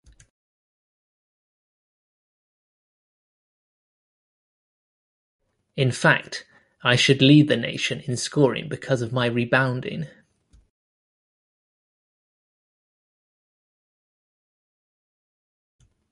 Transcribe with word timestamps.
In 5.75 5.91
fact, 5.91 6.47
I 6.83 6.95
should 6.95 7.21
lead 7.21 7.49
the 7.49 7.55
nation 7.55 7.99
in 8.07 8.17
scoring 8.17 8.67
because 8.67 9.03
of 9.03 9.13
my 9.13 9.27
rebounding. 9.27 10.07